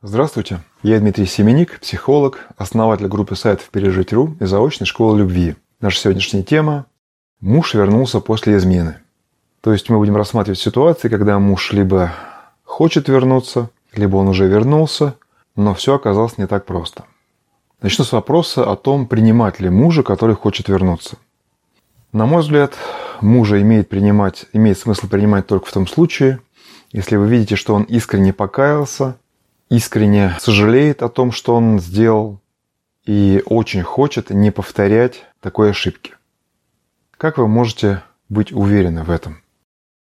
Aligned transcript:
Здравствуйте, 0.00 0.60
я 0.84 1.00
Дмитрий 1.00 1.26
Семеник, 1.26 1.80
психолог, 1.80 2.46
основатель 2.56 3.08
группы 3.08 3.34
сайтов 3.34 3.68
«Пережить.ру» 3.70 4.36
и 4.38 4.44
заочной 4.44 4.86
школы 4.86 5.18
любви. 5.18 5.56
Наша 5.80 5.98
сегодняшняя 5.98 6.44
тема– 6.44 6.86
муж 7.40 7.74
вернулся 7.74 8.20
после 8.20 8.58
измены. 8.58 8.98
То 9.60 9.72
есть 9.72 9.90
мы 9.90 9.98
будем 9.98 10.14
рассматривать 10.14 10.60
ситуации, 10.60 11.08
когда 11.08 11.40
муж 11.40 11.72
либо 11.72 12.12
хочет 12.62 13.08
вернуться, 13.08 13.70
либо 13.92 14.18
он 14.18 14.28
уже 14.28 14.46
вернулся, 14.46 15.16
но 15.56 15.74
все 15.74 15.96
оказалось 15.96 16.38
не 16.38 16.46
так 16.46 16.64
просто. 16.64 17.02
Начну 17.82 18.04
с 18.04 18.12
вопроса 18.12 18.70
о 18.70 18.76
том, 18.76 19.04
принимать 19.04 19.58
ли 19.58 19.68
мужа, 19.68 20.04
который 20.04 20.36
хочет 20.36 20.68
вернуться. 20.68 21.16
На 22.12 22.24
мой 22.24 22.42
взгляд, 22.42 22.74
мужа 23.20 23.60
имеет, 23.60 23.88
принимать, 23.88 24.46
имеет 24.52 24.78
смысл 24.78 25.08
принимать 25.08 25.48
только 25.48 25.66
в 25.66 25.72
том 25.72 25.88
случае, 25.88 26.38
если 26.92 27.16
вы 27.16 27.26
видите, 27.26 27.56
что 27.56 27.74
он 27.74 27.82
искренне 27.82 28.32
покаялся– 28.32 29.16
искренне 29.70 30.36
сожалеет 30.40 31.02
о 31.02 31.08
том, 31.08 31.32
что 31.32 31.54
он 31.54 31.80
сделал, 31.80 32.40
и 33.04 33.42
очень 33.46 33.82
хочет 33.82 34.30
не 34.30 34.50
повторять 34.50 35.24
такой 35.40 35.70
ошибки. 35.70 36.14
Как 37.16 37.38
вы 37.38 37.48
можете 37.48 38.02
быть 38.28 38.52
уверены 38.52 39.02
в 39.02 39.10
этом? 39.10 39.42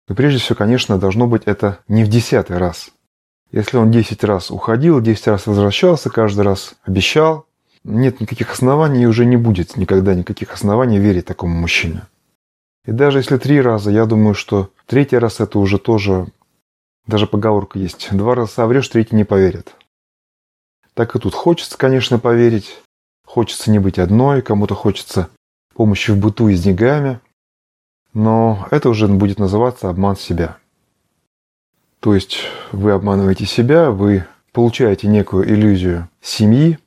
Но 0.08 0.14
прежде 0.14 0.38
всего, 0.38 0.56
конечно, 0.56 0.98
должно 0.98 1.26
быть 1.26 1.42
это 1.46 1.78
не 1.88 2.04
в 2.04 2.08
десятый 2.08 2.58
раз. 2.58 2.90
Если 3.50 3.76
он 3.76 3.90
10 3.90 4.24
раз 4.24 4.50
уходил, 4.50 5.00
10 5.00 5.26
раз 5.28 5.46
возвращался, 5.46 6.10
каждый 6.10 6.40
раз 6.40 6.74
обещал, 6.84 7.46
нет 7.84 8.20
никаких 8.20 8.50
оснований 8.50 9.02
и 9.02 9.06
уже 9.06 9.26
не 9.26 9.36
будет 9.36 9.76
никогда 9.76 10.14
никаких 10.14 10.54
оснований 10.54 10.98
верить 10.98 11.26
такому 11.26 11.54
мужчине. 11.54 12.02
И 12.86 12.92
даже 12.92 13.18
если 13.18 13.36
три 13.36 13.60
раза, 13.60 13.90
я 13.90 14.06
думаю, 14.06 14.34
что 14.34 14.70
третий 14.86 15.18
раз 15.18 15.40
это 15.40 15.58
уже 15.58 15.78
тоже 15.78 16.26
даже 17.06 17.26
поговорка 17.26 17.78
есть. 17.78 18.08
Два 18.12 18.34
раза 18.34 18.52
соврешь, 18.52 18.88
третий 18.88 19.16
не 19.16 19.24
поверит. 19.24 19.74
Так 20.94 21.16
и 21.16 21.18
тут 21.18 21.34
хочется, 21.34 21.76
конечно, 21.78 22.18
поверить. 22.18 22.78
Хочется 23.24 23.70
не 23.70 23.78
быть 23.78 23.98
одной, 23.98 24.42
кому-то 24.42 24.74
хочется 24.74 25.30
помощи 25.74 26.10
в 26.10 26.18
быту 26.18 26.48
и 26.48 26.54
с 26.54 26.62
деньгами. 26.62 27.20
Но 28.12 28.66
это 28.70 28.90
уже 28.90 29.08
будет 29.08 29.38
называться 29.38 29.88
обман 29.88 30.16
себя. 30.16 30.58
То 32.00 32.14
есть 32.14 32.40
вы 32.72 32.90
обманываете 32.90 33.46
себя, 33.46 33.90
вы 33.90 34.26
получаете 34.52 35.06
некую 35.06 35.48
иллюзию 35.48 36.08
семьи, 36.20 36.78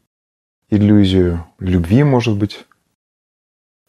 иллюзию 0.70 1.46
любви, 1.58 2.04
может 2.04 2.38
быть. 2.38 2.66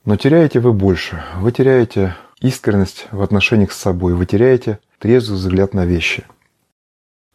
Но 0.04 0.16
теряете 0.16 0.60
вы 0.60 0.72
больше. 0.72 1.22
Вы 1.36 1.52
теряете 1.52 2.16
искренность 2.40 3.08
в 3.10 3.22
отношениях 3.22 3.72
с 3.72 3.78
собой, 3.78 4.14
вы 4.14 4.24
теряете 4.24 4.78
трезвый 4.98 5.38
взгляд 5.38 5.74
на 5.74 5.84
вещи. 5.84 6.24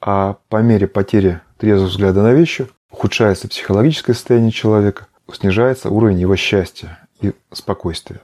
А 0.02 0.38
по 0.50 0.62
мере 0.62 0.88
потери 0.88 1.42
трезвого 1.58 1.90
взгляда 1.90 2.24
на 2.24 2.34
вещи 2.34 2.68
ухудшается 2.92 3.48
психологическое 3.48 4.14
состояние 4.14 4.52
человека, 4.52 5.08
снижается 5.32 5.90
уровень 5.90 6.20
его 6.20 6.36
счастья 6.36 7.00
и 7.22 7.34
спокойствия. 7.52 8.22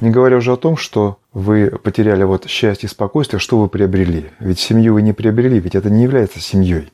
Не 0.00 0.10
говоря 0.10 0.38
уже 0.38 0.52
о 0.52 0.56
том, 0.56 0.76
что 0.76 1.18
вы 1.32 1.70
потеряли 1.82 2.24
вот 2.24 2.48
счастье 2.48 2.88
и 2.88 2.90
спокойствие, 2.90 3.38
что 3.38 3.60
вы 3.60 3.68
приобрели. 3.68 4.30
Ведь 4.40 4.58
семью 4.58 4.94
вы 4.94 5.02
не 5.02 5.12
приобрели, 5.12 5.60
ведь 5.60 5.74
это 5.74 5.90
не 5.90 6.02
является 6.02 6.40
семьей. 6.40 6.92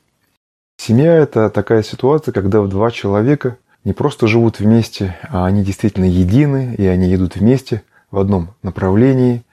Семья– 0.77 1.15
это 1.17 1.49
такая 1.49 1.83
ситуация, 1.83 2.31
когда 2.31 2.61
два 2.63 2.91
человека 2.91 3.57
не 3.83 3.93
просто 3.93 4.27
живут 4.27 4.59
вместе, 4.59 5.17
а 5.29 5.45
они 5.45 5.63
действительно 5.63 6.05
едины, 6.05 6.75
и 6.77 6.85
они 6.85 7.13
идут 7.15 7.35
вместе 7.35 7.83
в 8.11 8.19
одном 8.19 8.49
направлении, 8.61 9.43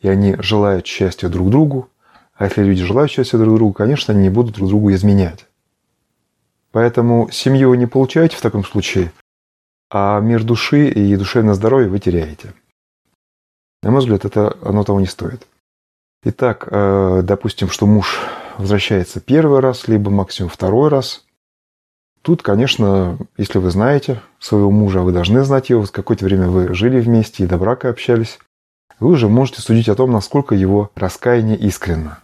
и 0.00 0.08
они 0.08 0.36
желают 0.38 0.86
счастья 0.86 1.28
друг 1.28 1.50
другу, 1.50 1.88
а 2.34 2.44
если 2.44 2.62
люди 2.62 2.84
желают 2.84 3.10
счастья 3.10 3.38
друг 3.38 3.56
другу, 3.56 3.72
конечно, 3.72 4.12
они 4.12 4.24
не 4.24 4.30
будут 4.30 4.56
друг 4.56 4.68
другу 4.68 4.92
изменять. 4.92 5.46
Поэтому 6.70 7.30
семью 7.30 7.70
вы 7.70 7.78
не 7.78 7.86
получаете 7.86 8.36
в 8.36 8.42
таком 8.42 8.64
случае, 8.64 9.12
а 9.90 10.20
мир 10.20 10.44
души 10.44 10.88
и 10.88 11.16
душевное 11.16 11.54
здоровье 11.54 11.88
вы 11.88 11.98
теряете. 11.98 12.52
На 13.82 13.90
мой 13.90 14.00
взгляд, 14.00 14.24
это 14.24 14.56
оно 14.62 14.84
того 14.84 15.00
не 15.00 15.06
стоит. 15.06 15.46
Итак, 16.24 16.68
э, 16.70 17.22
допустим, 17.22 17.70
что 17.70 17.86
муж 17.86 18.20
возвращается 18.58 19.20
первый 19.20 19.60
раз, 19.60 19.86
либо 19.86 20.10
максимум 20.10 20.50
второй 20.50 20.88
раз. 20.88 21.24
Тут, 22.22 22.42
конечно, 22.42 23.16
если 23.36 23.58
вы 23.58 23.70
знаете 23.70 24.20
своего 24.40 24.70
мужа, 24.70 25.02
вы 25.02 25.12
должны 25.12 25.44
знать 25.44 25.70
его, 25.70 25.84
какое-то 25.86 26.24
время 26.24 26.48
вы 26.48 26.74
жили 26.74 27.00
вместе 27.00 27.44
и 27.44 27.46
до 27.46 27.58
брака 27.58 27.88
общались, 27.88 28.38
вы 28.98 29.10
уже 29.10 29.28
можете 29.28 29.60
судить 29.60 29.88
о 29.88 29.94
том, 29.94 30.10
насколько 30.10 30.54
его 30.54 30.90
раскаяние 30.94 31.58
искренно. 31.58 32.18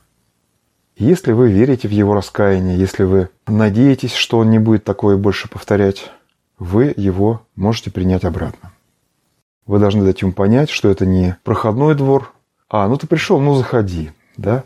Если 0.97 1.33
вы 1.33 1.51
верите 1.51 1.89
в 1.89 1.91
его 1.91 2.15
раскаяние, 2.15 2.79
если 2.79 3.05
вы 3.05 3.29
надеетесь, 3.47 4.15
что 4.15 4.39
он 4.39 4.51
не 4.51 4.59
будет 4.59 4.85
такое 4.85 5.17
больше 5.17 5.49
повторять, 5.49 6.11
вы 6.59 6.95
его 6.97 7.43
можете 7.57 7.91
принять 7.91 8.25
обратно. 8.25 8.73
Вы 9.67 9.79
должны 9.79 10.05
дать 10.05 10.21
ему 10.23 10.33
понять, 10.33 10.71
что 10.71 10.89
это 10.91 11.07
не 11.07 11.37
проходной 11.45 11.95
двор, 11.95 12.33
а 12.69 12.87
ну 12.89 12.97
ты 12.97 13.07
пришел, 13.07 13.41
ну 13.41 13.55
заходи, 13.55 14.11
да? 14.37 14.65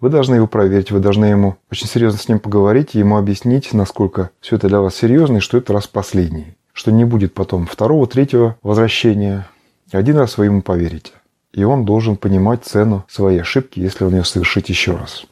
Вы 0.00 0.10
должны 0.10 0.36
его 0.36 0.46
проверить, 0.46 0.92
вы 0.92 1.00
должны 1.00 1.26
ему 1.26 1.56
очень 1.72 1.88
серьезно 1.88 2.20
с 2.20 2.28
ним 2.28 2.38
поговорить 2.38 2.94
ему 2.94 3.16
объяснить, 3.16 3.72
насколько 3.72 4.30
все 4.40 4.56
это 4.56 4.68
для 4.68 4.80
вас 4.80 4.94
серьезно 4.94 5.38
и 5.38 5.40
что 5.40 5.58
это 5.58 5.72
раз 5.72 5.88
последний. 5.88 6.56
Что 6.72 6.92
не 6.92 7.04
будет 7.04 7.34
потом 7.34 7.66
второго, 7.66 8.06
третьего 8.06 8.56
возвращения. 8.62 9.48
Один 9.90 10.16
раз 10.16 10.38
вы 10.38 10.44
ему 10.44 10.62
поверите 10.62 11.12
и 11.52 11.64
он 11.64 11.84
должен 11.84 12.16
понимать 12.16 12.64
цену 12.64 13.04
своей 13.08 13.40
ошибки, 13.40 13.80
если 13.80 14.04
он 14.04 14.14
ее 14.14 14.24
совершит 14.24 14.68
еще 14.68 14.96
раз. 14.96 15.26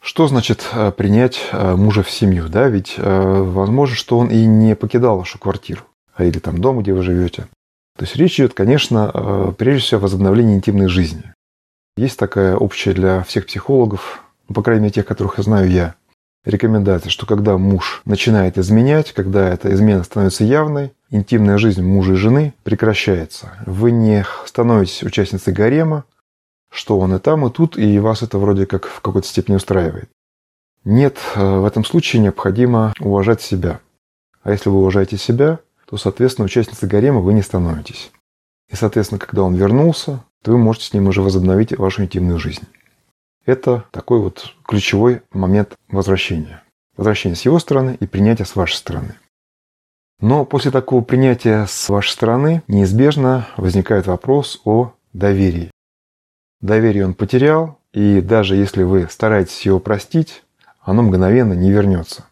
Что 0.00 0.26
значит 0.26 0.68
э, 0.72 0.90
принять 0.90 1.40
э, 1.52 1.76
мужа 1.76 2.02
в 2.02 2.10
семью? 2.10 2.48
Да? 2.48 2.68
Ведь 2.68 2.94
э, 2.96 3.42
возможно, 3.42 3.94
что 3.94 4.18
он 4.18 4.30
и 4.30 4.44
не 4.46 4.74
покидал 4.74 5.18
вашу 5.18 5.38
квартиру 5.38 5.82
а 6.14 6.24
или 6.24 6.38
там 6.40 6.58
дом, 6.58 6.80
где 6.80 6.92
вы 6.92 7.02
живете. 7.02 7.46
То 7.96 8.04
есть 8.04 8.16
речь 8.16 8.38
идет, 8.38 8.52
конечно, 8.52 9.54
прежде 9.56 9.82
всего 9.82 10.00
о 10.00 10.02
возобновлении 10.02 10.56
интимной 10.56 10.88
жизни. 10.88 11.32
Есть 11.96 12.18
такая 12.18 12.56
общая 12.56 12.92
для 12.92 13.22
всех 13.22 13.46
психологов, 13.46 14.22
ну, 14.48 14.54
по 14.54 14.62
крайней 14.62 14.82
мере, 14.82 14.94
тех, 14.94 15.06
которых 15.06 15.38
я 15.38 15.44
знаю 15.44 15.70
я, 15.70 15.94
рекомендация, 16.44 17.10
что 17.10 17.26
когда 17.26 17.56
муж 17.58 18.02
начинает 18.04 18.58
изменять, 18.58 19.12
когда 19.12 19.48
эта 19.48 19.72
измена 19.72 20.04
становится 20.04 20.44
явной, 20.44 20.92
интимная 21.10 21.58
жизнь 21.58 21.82
мужа 21.82 22.12
и 22.12 22.16
жены 22.16 22.54
прекращается. 22.62 23.52
Вы 23.66 23.92
не 23.92 24.24
становитесь 24.46 25.02
участницей 25.02 25.52
гарема, 25.52 26.04
что 26.70 26.98
он 26.98 27.14
и 27.14 27.18
там, 27.18 27.46
и 27.46 27.50
тут, 27.50 27.78
и 27.78 27.98
вас 27.98 28.22
это 28.22 28.38
вроде 28.38 28.66
как 28.66 28.86
в 28.86 29.00
какой-то 29.00 29.28
степени 29.28 29.56
устраивает. 29.56 30.08
Нет, 30.84 31.18
э, 31.36 31.58
в 31.58 31.64
этом 31.64 31.84
случае 31.84 32.22
необходимо 32.22 32.92
уважать 32.98 33.42
себя. 33.42 33.80
А 34.42 34.50
если 34.50 34.68
вы 34.68 34.78
уважаете 34.78 35.16
себя, 35.16 35.60
то, 35.86 35.96
соответственно, 35.96 36.46
участницей 36.46 36.88
гарема 36.88 37.20
вы 37.20 37.34
не 37.34 37.42
становитесь. 37.42 38.10
И, 38.70 38.74
соответственно, 38.76 39.18
когда 39.18 39.42
он 39.42 39.54
вернулся, 39.54 40.24
то 40.42 40.50
вы 40.50 40.58
можете 40.58 40.86
с 40.86 40.92
ним 40.94 41.06
уже 41.06 41.22
возобновить 41.22 41.76
вашу 41.76 42.02
интимную 42.02 42.38
жизнь. 42.38 42.66
Это 43.44 43.84
такой 43.90 44.20
вот 44.20 44.54
ключевой 44.64 45.22
момент 45.32 45.74
возвращения. 45.88 46.62
Возвращение 46.96 47.36
с 47.36 47.44
его 47.44 47.58
стороны 47.58 47.96
и 47.98 48.06
принятие 48.06 48.46
с 48.46 48.54
вашей 48.54 48.76
стороны. 48.76 49.14
Но 50.20 50.44
после 50.44 50.70
такого 50.70 51.02
принятия 51.02 51.66
с 51.66 51.88
вашей 51.88 52.10
стороны 52.10 52.62
неизбежно 52.68 53.48
возникает 53.56 54.06
вопрос 54.06 54.60
о 54.64 54.92
доверии. 55.12 55.72
Доверие 56.60 57.04
он 57.04 57.14
потерял, 57.14 57.80
и 57.92 58.20
даже 58.20 58.54
если 58.54 58.84
вы 58.84 59.08
стараетесь 59.10 59.66
его 59.66 59.80
простить, 59.80 60.44
оно 60.80 61.02
мгновенно 61.02 61.54
не 61.54 61.72
вернется. 61.72 62.24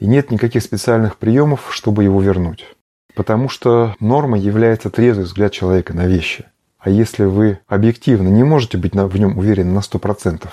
И 0.00 0.06
нет 0.06 0.32
никаких 0.32 0.64
специальных 0.64 1.16
приемов, 1.16 1.68
чтобы 1.72 2.02
его 2.02 2.20
вернуть. 2.20 2.66
Потому 3.14 3.48
что 3.48 3.94
нормой 4.00 4.40
является 4.40 4.90
трезвый 4.90 5.26
взгляд 5.26 5.52
человека 5.52 5.94
на 5.94 6.06
вещи. 6.06 6.46
А 6.86 6.88
если 6.88 7.24
вы 7.24 7.58
объективно 7.66 8.28
не 8.28 8.44
можете 8.44 8.78
быть 8.78 8.94
в 8.94 9.16
нем 9.18 9.36
уверены 9.36 9.72
на 9.72 9.80
100%, 9.80 10.48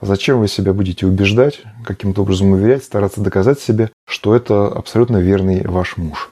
Зачем 0.00 0.38
вы 0.38 0.48
себя 0.48 0.72
будете 0.72 1.06
убеждать, 1.06 1.60
каким-то 1.84 2.22
образом 2.22 2.52
уверять, 2.52 2.84
стараться 2.84 3.20
доказать 3.20 3.60
себе, 3.60 3.90
что 4.06 4.34
это 4.34 4.68
абсолютно 4.68 5.18
верный 5.18 5.66
ваш 5.66 5.98
муж? 5.98 6.30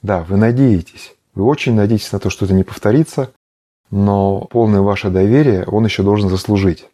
Да, 0.00 0.22
вы 0.28 0.36
надеетесь, 0.36 1.16
вы 1.34 1.44
очень 1.44 1.74
надеетесь 1.74 2.12
на 2.12 2.20
то, 2.20 2.30
что 2.30 2.44
это 2.44 2.54
не 2.54 2.62
повторится, 2.62 3.32
но 3.90 4.42
полное 4.42 4.82
ваше 4.82 5.10
доверие 5.10 5.64
он 5.64 5.84
еще 5.84 6.04
должен 6.04 6.28
заслужить. 6.28 6.86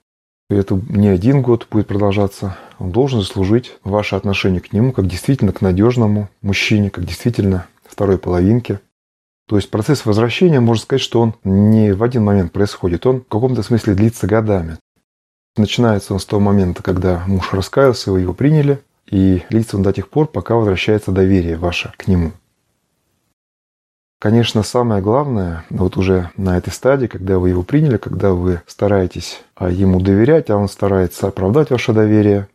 И 0.48 0.54
это 0.54 0.80
не 0.88 1.08
один 1.08 1.42
год 1.42 1.66
будет 1.70 1.88
продолжаться. 1.88 2.56
Он 2.78 2.92
должен 2.92 3.20
заслужить 3.20 3.76
ваше 3.84 4.16
отношение 4.16 4.62
к 4.62 4.72
нему 4.72 4.92
как 4.92 5.06
действительно 5.06 5.52
к 5.52 5.60
надежному 5.60 6.30
мужчине, 6.40 6.88
как 6.88 7.04
действительно 7.04 7.66
второй 7.84 8.16
половинке. 8.16 8.80
То 9.46 9.56
есть 9.56 9.70
процесс 9.70 10.06
возвращения, 10.06 10.60
можно 10.60 10.82
сказать, 10.82 11.02
что 11.02 11.20
он 11.20 11.34
не 11.44 11.92
в 11.92 12.02
один 12.02 12.24
момент 12.24 12.52
происходит, 12.52 13.06
он 13.06 13.20
в 13.20 13.28
каком-то 13.28 13.62
смысле 13.62 13.94
длится 13.94 14.26
годами. 14.26 14.78
Начинается 15.56 16.14
он 16.14 16.20
с 16.20 16.26
того 16.26 16.40
момента, 16.40 16.82
когда 16.82 17.22
муж 17.26 17.52
раскаялся, 17.52 18.10
вы 18.10 18.22
его 18.22 18.32
приняли, 18.32 18.82
и 19.06 19.42
длится 19.50 19.76
он 19.76 19.82
до 19.82 19.92
тех 19.92 20.08
пор, 20.08 20.26
пока 20.26 20.56
возвращается 20.56 21.12
доверие 21.12 21.56
ваше 21.56 21.92
к 21.96 22.08
нему. 22.08 22.32
Конечно, 24.18 24.62
самое 24.62 25.02
главное, 25.02 25.64
вот 25.68 25.98
уже 25.98 26.30
на 26.38 26.56
этой 26.56 26.72
стадии, 26.72 27.06
когда 27.06 27.38
вы 27.38 27.50
его 27.50 27.62
приняли, 27.62 27.98
когда 27.98 28.32
вы 28.32 28.62
стараетесь 28.66 29.42
а, 29.54 29.70
ему 29.70 30.00
доверять, 30.00 30.48
а 30.48 30.56
он 30.56 30.68
старается 30.68 31.28
оправдать 31.28 31.70
ваше 31.70 31.92
доверие, 31.92 32.48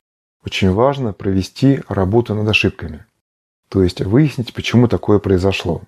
очень 0.43 0.71
важно 0.71 1.13
провести 1.13 1.81
работу 1.87 2.33
над 2.33 2.47
ошибками. 2.49 3.05
То 3.69 3.83
есть 3.83 4.01
выяснить, 4.01 4.53
почему 4.55 4.87
такое 4.87 5.19
произошло. 5.19 5.83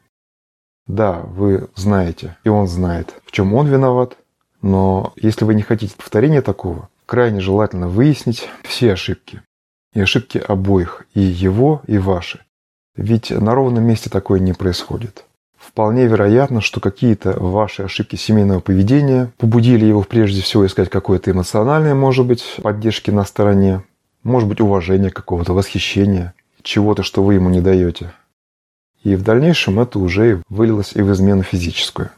Да, 0.88 1.22
вы 1.26 1.70
знаете, 1.76 2.38
и 2.44 2.50
он 2.50 2.68
знает, 2.68 3.16
в 3.26 3.32
чем 3.32 3.54
он 3.54 3.68
виноват, 3.68 4.18
но 4.62 5.14
если 5.16 5.46
вы 5.46 5.56
не 5.56 5.62
хотите 5.62 5.96
повторения 5.96 6.42
такого, 6.42 6.90
крайне 7.06 7.40
желательно 7.40 7.88
выяснить 7.88 8.50
все 8.64 8.94
ошибки. 8.94 9.42
И 9.94 10.00
ошибки 10.00 10.38
обоих, 10.38 11.06
и 11.14 11.22
его, 11.22 11.82
и 11.88 11.98
ваши. 11.98 12.40
Ведь 12.96 13.32
на 13.32 13.54
ровном 13.54 13.84
месте 13.84 14.10
такое 14.10 14.40
не 14.40 14.54
происходит. 14.54 15.26
Вполне 15.58 16.08
вероятно, 16.08 16.60
что 16.60 16.80
какие-то 16.80 17.40
ваши 17.40 17.84
ошибки 17.84 18.16
семейного 18.16 18.62
поведения 18.62 19.32
побудили 19.38 19.86
его 19.86 20.02
прежде 20.04 20.42
всего 20.42 20.66
искать 20.66 20.90
какое-то 20.90 21.32
эмоциональное, 21.32 21.94
может 21.94 22.26
быть, 22.26 22.58
поддержки 22.62 23.12
на 23.12 23.26
стороне, 23.26 23.84
может 24.24 24.50
быть, 24.50 24.60
уважение 24.60 25.12
какого-то, 25.12 25.54
восхищения, 25.54 26.34
чего-то, 26.64 27.04
что 27.04 27.24
вы 27.24 27.36
ему 27.36 27.50
не 27.50 27.62
даете. 27.62 28.14
И 29.04 29.16
в 29.16 29.24
дальнейшем 29.24 29.80
это 29.80 30.00
уже 30.00 30.44
вылилось 30.50 30.94
и 30.94 31.02
в 31.02 31.12
измену 31.12 31.44
физическую. 31.44 32.12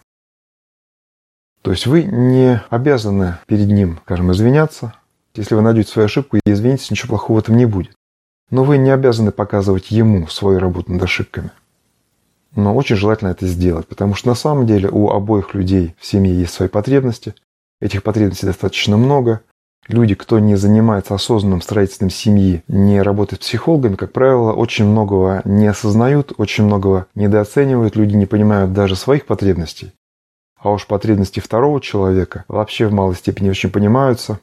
То 1.62 1.72
есть 1.72 1.88
вы 1.88 2.04
не 2.04 2.62
обязаны 2.70 3.38
перед 3.48 3.68
ним, 3.68 4.00
скажем, 4.04 4.32
извиняться. 4.34 4.94
Если 5.34 5.56
вы 5.56 5.62
найдете 5.62 5.92
свою 5.92 6.08
ошибку 6.08 6.38
и 6.38 6.42
извинитесь, 6.46 6.92
ничего 6.92 7.10
плохого 7.10 7.38
в 7.38 7.40
этом 7.40 7.56
не 7.56 7.66
будет. 7.66 7.96
Но 8.52 8.66
вы 8.66 8.78
не 8.78 8.92
обязаны 8.92 9.32
показывать 9.32 9.90
ему 9.90 10.28
свою 10.28 10.60
работу 10.60 10.92
над 10.92 11.02
ошибками. 11.02 11.52
Но 12.56 12.76
очень 12.76 12.98
желательно 12.98 13.30
это 13.30 13.48
сделать, 13.48 13.88
потому 13.88 14.14
что 14.14 14.28
на 14.28 14.36
самом 14.36 14.68
деле 14.68 14.90
у 14.90 15.10
обоих 15.10 15.56
людей 15.56 15.96
в 15.98 16.06
семье 16.06 16.36
есть 16.36 16.54
свои 16.54 16.68
потребности. 16.68 17.34
Этих 17.82 18.04
потребностей 18.04 18.46
достаточно 18.46 18.98
много. 18.98 19.42
Люди, 19.88 20.16
кто 20.16 20.40
не 20.40 20.56
занимается 20.56 21.14
осознанным 21.14 21.62
строительством 21.62 22.10
семьи, 22.10 22.64
не 22.68 23.02
работает 23.02 23.42
психологами, 23.42 23.96
как 23.96 24.14
правило, 24.14 24.54
очень 24.54 24.86
многого 24.86 25.42
не 25.44 25.68
осознают, 25.68 26.32
очень 26.38 26.64
многого 26.64 27.08
недооценивают, 27.16 27.96
люди 27.96 28.16
не 28.16 28.26
понимают 28.26 28.72
даже 28.72 28.96
своих 28.96 29.26
потребностей. 29.26 29.92
А 30.58 30.72
уж 30.72 30.88
потребности 30.88 31.42
второго 31.42 31.82
человека 31.82 32.46
вообще 32.48 32.88
в 32.88 32.94
малой 32.94 33.16
степени 33.16 33.50
очень 33.50 33.70
понимаются. 33.70 34.40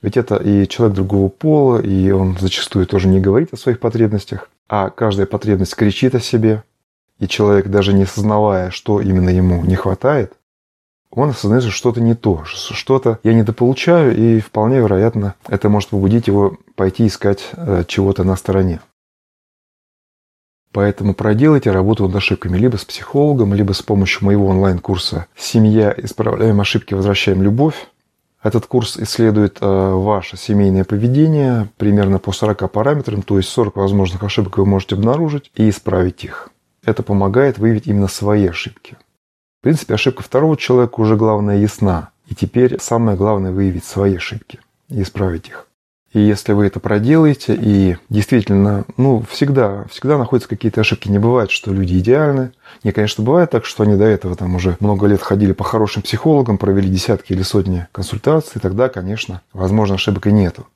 Ведь 0.00 0.16
это 0.16 0.36
и 0.36 0.68
человек 0.68 0.94
другого 0.94 1.28
пола, 1.28 1.80
и 1.80 2.10
он 2.12 2.36
зачастую 2.38 2.86
тоже 2.86 3.08
не 3.08 3.20
говорит 3.20 3.52
о 3.52 3.56
своих 3.56 3.80
потребностях, 3.80 4.48
а 4.68 4.90
каждая 4.90 5.26
потребность 5.26 5.74
кричит 5.74 6.14
о 6.14 6.20
себе. 6.20 6.62
И 7.18 7.26
человек, 7.26 7.66
даже 7.66 7.92
не 7.92 8.04
осознавая, 8.04 8.70
что 8.70 9.00
именно 9.00 9.30
ему 9.30 9.64
не 9.64 9.74
хватает, 9.74 10.34
он 11.14 11.30
осознает, 11.30 11.62
что 11.62 11.72
что-то 11.72 12.00
не 12.00 12.14
то, 12.14 12.44
что-то 12.44 13.18
я 13.22 13.34
недополучаю, 13.34 14.16
и 14.16 14.40
вполне 14.40 14.78
вероятно, 14.78 15.34
это 15.48 15.68
может 15.68 15.90
побудить 15.90 16.26
его 16.26 16.58
пойти 16.74 17.06
искать 17.06 17.50
э, 17.52 17.84
чего-то 17.86 18.24
на 18.24 18.36
стороне. 18.36 18.80
Поэтому 20.72 21.14
проделайте 21.14 21.70
работу 21.70 22.08
над 22.08 22.16
ошибками 22.16 22.58
либо 22.58 22.76
с 22.76 22.84
психологом, 22.84 23.54
либо 23.54 23.72
с 23.72 23.82
помощью 23.82 24.24
моего 24.24 24.48
онлайн-курса 24.48 25.26
«Семья. 25.36 25.94
Исправляем 25.96 26.60
ошибки, 26.60 26.94
возвращаем 26.94 27.42
любовь». 27.42 27.86
Этот 28.42 28.66
курс 28.66 28.98
исследует 28.98 29.58
э, 29.60 29.66
ваше 29.66 30.36
семейное 30.36 30.84
поведение 30.84 31.68
примерно 31.76 32.18
по 32.18 32.32
40 32.32 32.70
параметрам, 32.70 33.22
то 33.22 33.38
есть 33.38 33.48
40 33.50 33.76
возможных 33.76 34.22
ошибок 34.24 34.58
вы 34.58 34.66
можете 34.66 34.96
обнаружить 34.96 35.52
и 35.54 35.70
исправить 35.70 36.24
их. 36.24 36.50
Это 36.84 37.02
помогает 37.04 37.58
выявить 37.58 37.86
именно 37.86 38.08
свои 38.08 38.48
ошибки. 38.48 38.96
Принципе, 39.64 39.94
ошибка 39.94 40.22
второго 40.22 40.58
человека 40.58 41.00
уже 41.00 41.16
главное 41.16 41.56
ясна. 41.56 42.10
И 42.28 42.34
теперь 42.34 42.78
самое 42.80 43.16
главное 43.16 43.50
выявить 43.50 43.86
свои 43.86 44.16
ошибки 44.16 44.60
и 44.90 45.00
исправить 45.00 45.48
их. 45.48 45.68
И 46.12 46.20
если 46.20 46.52
вы 46.52 46.66
это 46.66 46.80
проделаете, 46.80 47.58
и 47.58 47.96
действительно, 48.10 48.84
ну, 48.98 49.24
всегда, 49.30 49.86
всегда 49.90 50.18
находятся 50.18 50.50
какие-то 50.50 50.82
ошибки. 50.82 51.08
Не 51.08 51.18
бывает, 51.18 51.50
что 51.50 51.72
люди 51.72 51.98
идеальны. 51.98 52.52
Не, 52.82 52.92
конечно, 52.92 53.24
бывает 53.24 53.52
так, 53.52 53.64
что 53.64 53.84
они 53.84 53.96
до 53.96 54.04
этого 54.04 54.36
там 54.36 54.54
уже 54.54 54.76
много 54.80 55.06
лет 55.06 55.22
ходили 55.22 55.52
по 55.52 55.64
хорошим 55.64 56.02
психологам, 56.02 56.58
провели 56.58 56.90
десятки 56.90 57.32
или 57.32 57.40
сотни 57.40 57.86
консультаций, 57.90 58.60
тогда, 58.60 58.90
конечно, 58.90 59.40
возможно, 59.54 59.94
ошибок 59.94 60.26
и 60.26 60.32
нету. 60.32 60.66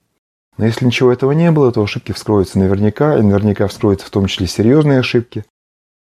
Но 0.56 0.64
если 0.64 0.86
ничего 0.86 1.12
этого 1.12 1.32
не 1.32 1.50
было, 1.50 1.70
то 1.72 1.82
ошибки 1.82 2.12
вскроются 2.12 2.58
наверняка, 2.58 3.18
и 3.18 3.22
наверняка 3.22 3.66
вскроются 3.66 4.06
в 4.06 4.10
том 4.10 4.28
числе 4.28 4.46
серьезные 4.46 5.00
ошибки. 5.00 5.44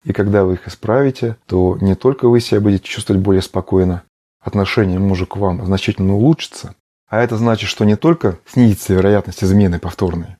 И 0.06 0.12
когда 0.12 0.44
вы 0.44 0.54
их 0.54 0.68
исправите, 0.68 1.36
то 1.46 1.76
не 1.80 1.96
только 1.96 2.28
вы 2.28 2.38
себя 2.38 2.60
будете 2.60 2.84
чувствовать 2.84 3.20
более 3.20 3.42
спокойно, 3.42 4.04
отношение 4.40 5.00
мужа 5.00 5.26
к 5.26 5.36
вам 5.36 5.66
значительно 5.66 6.14
улучшится, 6.14 6.76
а 7.08 7.20
это 7.20 7.36
значит, 7.36 7.68
что 7.68 7.84
не 7.84 7.96
только 7.96 8.38
снизится 8.46 8.94
вероятность 8.94 9.42
измены 9.42 9.80
повторной, 9.80 10.36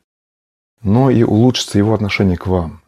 но 0.83 1.11
и 1.11 1.25
улучшится 1.25 1.79
его 1.79 1.95
отношение 1.95 2.37
к 2.37 2.47
вам. 2.47 2.81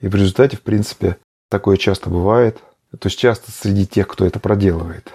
И 0.00 0.08
в 0.08 0.16
результате, 0.16 0.56
в 0.56 0.62
принципе, 0.62 1.16
такое 1.48 1.76
часто 1.76 2.10
бывает, 2.10 2.58
то 2.90 3.06
есть 3.06 3.20
часто 3.20 3.52
среди 3.52 3.86
тех, 3.86 4.08
кто 4.08 4.26
это 4.26 4.40
проделывает. 4.40 5.12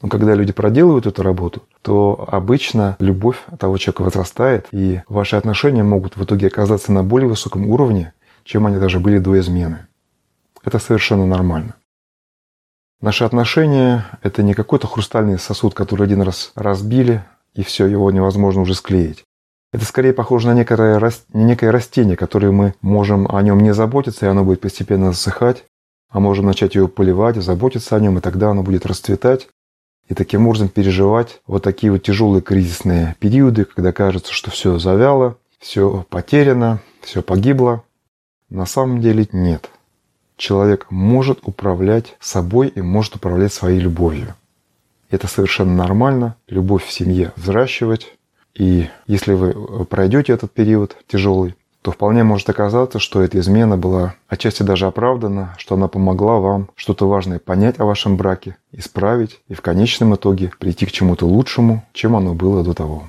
Но 0.00 0.08
когда 0.08 0.34
люди 0.34 0.54
проделывают 0.54 1.04
эту 1.04 1.22
работу, 1.22 1.64
то 1.82 2.26
обычно 2.32 2.96
любовь 3.00 3.36
того 3.58 3.76
человека 3.76 4.00
возрастает, 4.00 4.68
и 4.72 5.02
ваши 5.08 5.36
отношения 5.36 5.82
могут 5.82 6.16
в 6.16 6.24
итоге 6.24 6.46
оказаться 6.46 6.90
на 6.90 7.04
более 7.04 7.28
высоком 7.28 7.68
уровне, 7.68 8.14
чем 8.44 8.66
они 8.66 8.78
даже 8.78 8.98
были 8.98 9.18
до 9.18 9.38
измены. 9.38 9.86
Это 10.64 10.78
совершенно 10.78 11.26
нормально. 11.26 11.74
Наши 13.00 13.24
отношения– 13.24 14.06
это 14.22 14.42
не 14.42 14.54
какой-то 14.54 14.86
хрустальный 14.86 15.38
сосуд, 15.38 15.74
который 15.74 16.06
один 16.06 16.22
раз 16.22 16.52
разбили, 16.54 17.22
и 17.52 17.62
все, 17.62 17.86
его 17.86 18.10
невозможно 18.10 18.62
уже 18.62 18.74
склеить. 18.74 19.24
Это 19.74 19.84
скорее 19.84 20.14
похоже 20.14 20.48
на 20.48 20.54
некое, 20.54 21.12
некое 21.34 21.70
растение, 21.70 22.16
которое 22.16 22.50
мы 22.50 22.74
можем 22.80 23.28
о 23.28 23.42
нем 23.42 23.60
не 23.60 23.74
заботиться, 23.74 24.24
и 24.24 24.28
оно 24.28 24.42
будет 24.42 24.62
постепенно 24.62 25.12
засыхать, 25.12 25.64
а 26.08 26.18
можем 26.18 26.46
начать 26.46 26.76
его 26.76 26.88
поливать, 26.88 27.36
заботиться 27.36 27.94
о 27.94 28.00
нем, 28.00 28.16
и 28.16 28.22
тогда 28.22 28.50
оно 28.50 28.62
будет 28.62 28.86
расцветать, 28.86 29.48
и 30.08 30.14
таким 30.14 30.46
образом 30.46 30.68
переживать 30.68 31.42
вот 31.46 31.62
такие 31.62 31.92
вот 31.92 32.02
тяжелые 32.02 32.40
кризисные 32.40 33.16
периоды, 33.18 33.66
когда 33.66 33.92
кажется, 33.92 34.32
что 34.32 34.50
все 34.50 34.78
завяло, 34.78 35.36
все 35.58 36.06
потеряно, 36.08 36.80
все 37.02 37.20
погибло. 37.20 37.82
На 38.48 38.64
самом 38.64 39.00
деле 39.00 39.28
нет 39.32 39.70
человек 40.36 40.86
может 40.90 41.40
управлять 41.42 42.16
собой 42.20 42.68
и 42.68 42.80
может 42.80 43.16
управлять 43.16 43.52
своей 43.52 43.80
любовью. 43.80 44.34
Это 45.10 45.28
совершенно 45.28 45.74
нормально, 45.74 46.36
любовь 46.48 46.84
в 46.84 46.92
семье 46.92 47.32
взращивать. 47.36 48.16
И 48.54 48.88
если 49.06 49.34
вы 49.34 49.84
пройдете 49.84 50.32
этот 50.32 50.52
период 50.52 50.96
тяжелый, 51.06 51.54
то 51.84 51.92
вполне 51.92 52.24
может 52.24 52.48
оказаться, 52.48 52.98
что 52.98 53.20
эта 53.22 53.38
измена 53.38 53.76
была 53.76 54.14
отчасти 54.26 54.62
даже 54.62 54.86
оправдана, 54.86 55.54
что 55.58 55.74
она 55.74 55.86
помогла 55.86 56.38
вам 56.38 56.70
что-то 56.76 57.06
важное 57.06 57.38
понять 57.38 57.78
о 57.78 57.84
вашем 57.84 58.16
браке, 58.16 58.56
исправить 58.72 59.40
и 59.48 59.54
в 59.54 59.60
конечном 59.60 60.14
итоге 60.14 60.50
прийти 60.58 60.86
к 60.86 60.92
чему-то 60.92 61.26
лучшему, 61.26 61.84
чем 61.92 62.16
оно 62.16 62.32
было 62.32 62.64
до 62.64 62.72
того. 62.72 63.04